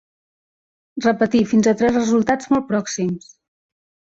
Repetir 1.05 1.41
fins 1.51 1.69
a 1.73 1.75
tres 1.83 1.95
resultats 1.99 2.51
molt 2.55 2.69
pròxims. 2.73 3.33